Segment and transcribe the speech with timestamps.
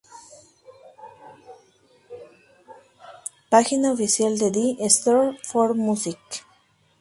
[3.51, 6.17] Página oficial de The Store for Music